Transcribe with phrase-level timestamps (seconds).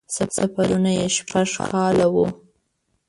[0.35, 2.25] سفرونه یې شپږ کاله وو.